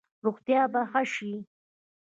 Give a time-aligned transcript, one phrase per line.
[0.25, 1.31] روغتیا به ښه شي؟